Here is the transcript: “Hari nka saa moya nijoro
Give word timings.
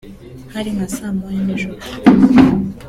“Hari 0.53 0.69
nka 0.75 0.87
saa 0.95 1.13
moya 1.17 1.41
nijoro 1.45 1.79